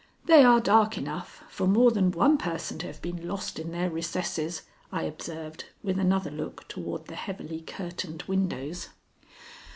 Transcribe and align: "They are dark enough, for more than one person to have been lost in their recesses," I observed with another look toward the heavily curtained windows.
"They 0.25 0.43
are 0.43 0.59
dark 0.59 0.97
enough, 0.97 1.43
for 1.47 1.67
more 1.67 1.91
than 1.91 2.09
one 2.09 2.39
person 2.39 2.79
to 2.79 2.87
have 2.87 3.03
been 3.03 3.27
lost 3.27 3.59
in 3.59 3.71
their 3.71 3.87
recesses," 3.87 4.63
I 4.91 5.03
observed 5.03 5.65
with 5.83 5.99
another 5.99 6.31
look 6.31 6.67
toward 6.67 7.05
the 7.05 7.13
heavily 7.13 7.59
curtained 7.61 8.23
windows. 8.23 8.89